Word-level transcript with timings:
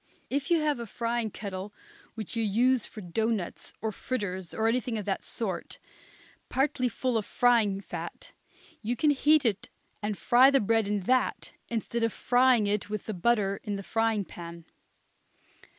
If 0.31 0.49
you 0.49 0.59
have 0.61 0.79
a 0.79 0.87
frying 0.87 1.29
kettle 1.29 1.71
which 2.15 2.35
you 2.35 2.43
use 2.43 2.87
for 2.87 3.01
doughnuts 3.01 3.71
or 3.81 3.91
fritters, 3.91 4.51
or 4.51 4.67
anything 4.67 4.97
of 4.97 5.05
that 5.05 5.23
sort, 5.23 5.77
partly 6.49 6.89
full 6.89 7.17
of 7.17 7.25
frying 7.27 7.81
fat, 7.81 8.33
you 8.81 8.95
can 8.95 9.11
heat 9.11 9.45
it 9.45 9.69
and 10.01 10.17
fry 10.17 10.49
the 10.49 10.59
bread 10.59 10.87
in 10.87 11.01
that 11.01 11.51
instead 11.69 12.01
of 12.01 12.11
frying 12.11 12.65
it 12.65 12.89
with 12.89 13.05
the 13.05 13.13
butter 13.13 13.59
in 13.63 13.77
a 13.77 13.83
frying 13.83 14.25
pan. 14.25 14.65